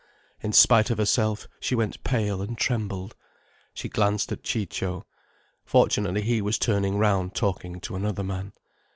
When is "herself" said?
0.97-1.47